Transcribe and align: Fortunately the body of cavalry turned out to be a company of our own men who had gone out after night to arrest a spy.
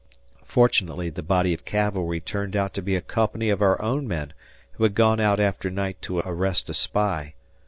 Fortunately 0.47 1.11
the 1.11 1.21
body 1.21 1.53
of 1.53 1.63
cavalry 1.63 2.19
turned 2.19 2.55
out 2.55 2.73
to 2.73 2.81
be 2.81 2.95
a 2.95 3.01
company 3.01 3.51
of 3.51 3.61
our 3.61 3.79
own 3.83 4.07
men 4.07 4.33
who 4.71 4.83
had 4.83 4.95
gone 4.95 5.19
out 5.19 5.39
after 5.39 5.69
night 5.69 6.01
to 6.01 6.17
arrest 6.21 6.71
a 6.71 6.73
spy. 6.73 7.35